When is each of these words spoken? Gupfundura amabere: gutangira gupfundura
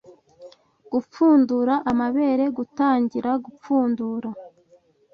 Gupfundura 0.91 1.73
amabere: 1.91 2.43
gutangira 2.57 3.31
gupfundura 3.45 4.29